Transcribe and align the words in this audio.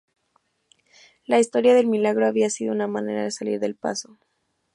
La 1.27 1.39
historia 1.39 1.75
del 1.75 1.85
milagro 1.85 2.25
habría 2.25 2.49
sido 2.49 2.73
una 2.73 2.87
manera 2.87 3.21
de 3.21 3.29
salir 3.29 3.59
del 3.59 3.75
paso. 3.75 4.17